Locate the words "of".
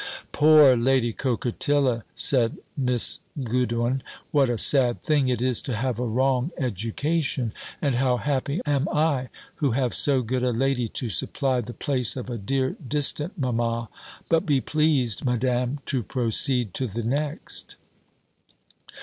12.17-12.31